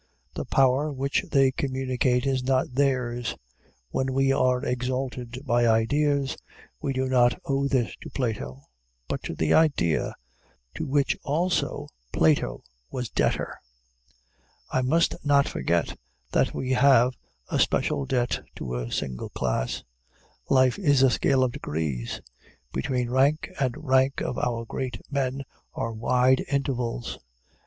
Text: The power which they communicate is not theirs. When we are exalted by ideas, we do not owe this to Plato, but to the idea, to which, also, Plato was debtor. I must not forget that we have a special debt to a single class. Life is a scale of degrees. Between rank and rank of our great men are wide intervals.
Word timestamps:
The 0.33 0.45
power 0.45 0.91
which 0.91 1.25
they 1.31 1.51
communicate 1.51 2.25
is 2.25 2.43
not 2.43 2.73
theirs. 2.73 3.35
When 3.91 4.13
we 4.13 4.31
are 4.31 4.65
exalted 4.65 5.37
by 5.45 5.67
ideas, 5.67 6.35
we 6.81 6.91
do 6.91 7.05
not 7.07 7.39
owe 7.45 7.67
this 7.67 7.95
to 7.97 8.09
Plato, 8.09 8.63
but 9.07 9.21
to 9.21 9.35
the 9.35 9.53
idea, 9.53 10.15
to 10.73 10.87
which, 10.87 11.15
also, 11.21 11.87
Plato 12.11 12.63
was 12.89 13.09
debtor. 13.09 13.59
I 14.71 14.81
must 14.81 15.23
not 15.23 15.47
forget 15.47 15.95
that 16.31 16.51
we 16.51 16.71
have 16.71 17.15
a 17.51 17.59
special 17.59 18.07
debt 18.07 18.39
to 18.55 18.73
a 18.73 18.91
single 18.91 19.29
class. 19.29 19.83
Life 20.49 20.79
is 20.79 21.03
a 21.03 21.11
scale 21.11 21.43
of 21.43 21.51
degrees. 21.51 22.21
Between 22.73 23.11
rank 23.11 23.51
and 23.59 23.75
rank 23.85 24.19
of 24.19 24.39
our 24.39 24.65
great 24.65 24.99
men 25.11 25.43
are 25.75 25.93
wide 25.93 26.43
intervals. 26.51 27.19